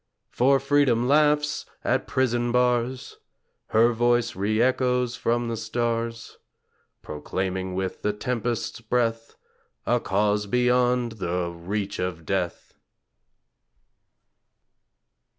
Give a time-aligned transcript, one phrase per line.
[0.31, 3.19] For Freedom laughs at prison bars
[3.67, 6.39] Her voice re echoes from the stars;
[7.03, 9.35] Proclaiming with the tempest's breath
[9.85, 12.73] A Cause beyond the reach of death!